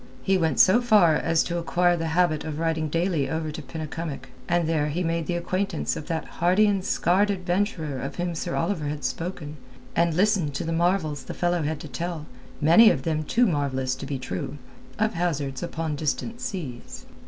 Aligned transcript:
He 0.23 0.35
went 0.35 0.59
so 0.59 0.81
far 0.81 1.13
as 1.15 1.43
to 1.43 1.59
acquire 1.59 1.95
the 1.95 2.07
habit 2.17 2.43
of 2.43 2.57
riding 2.57 2.89
daily 2.89 3.29
over 3.29 3.51
to 3.51 3.61
Penycumwick, 3.61 4.29
and 4.49 4.67
there 4.67 4.87
he 4.89 5.03
made 5.03 5.27
the 5.27 5.35
acquaintance 5.35 5.95
of 5.95 6.07
that 6.07 6.25
hardy 6.41 6.65
and 6.65 6.83
scarred 6.83 7.29
adventurer 7.29 7.99
of 8.01 8.15
whom 8.15 8.33
Sir 8.33 8.55
Oliver 8.55 8.85
had 8.85 9.03
spoken, 9.03 9.57
and 9.95 10.15
listened 10.15 10.55
to 10.55 10.63
the 10.63 10.73
marvels 10.73 11.25
the 11.25 11.35
fellow 11.35 11.61
had 11.61 11.79
to 11.81 11.87
tell—many 11.87 12.89
of 12.89 13.03
them 13.03 13.21
too 13.23 13.45
marvellous 13.45 13.93
to 13.93 14.07
be 14.07 14.17
true—of 14.17 15.13
hazards 15.13 15.61
upon 15.61 15.95
distant 15.97 16.41
seas. 16.41 17.05